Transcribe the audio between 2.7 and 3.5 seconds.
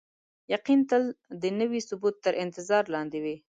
لاندې وي.